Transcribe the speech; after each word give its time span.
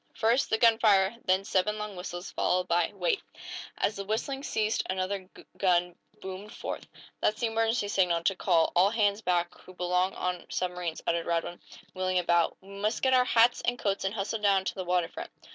"First, 0.15 0.49
the 0.49 0.57
gunfire, 0.57 1.15
then 1.25 1.45
seven 1.45 1.77
long 1.77 1.95
whistles, 1.95 2.31
followed 2.31 2.67
by 2.67 2.89
wait!" 2.95 3.21
As 3.77 3.97
the 3.97 4.03
whistling 4.03 4.41
ceased 4.41 4.81
another 4.89 5.29
gun 5.57 5.95
boomed 6.21 6.51
forth. 6.55 6.87
"That's 7.19 7.39
the 7.39 7.45
emergency 7.45 7.87
signal, 7.87 8.23
to 8.23 8.35
call 8.35 8.71
all 8.75 8.89
hands 8.89 9.21
back 9.21 9.53
who 9.59 9.75
belong 9.75 10.15
on 10.15 10.47
submarines," 10.49 11.03
uttered 11.05 11.27
Radwin, 11.27 11.61
wheeling 11.93 12.17
about. 12.17 12.57
"We 12.61 12.69
must 12.69 13.03
get 13.03 13.13
our 13.13 13.25
hats 13.25 13.61
and 13.63 13.77
coats, 13.77 14.03
and 14.03 14.15
hustle 14.15 14.39
down 14.39 14.65
to 14.65 14.73
the 14.73 14.85
water 14.85 15.07
front." 15.07 15.29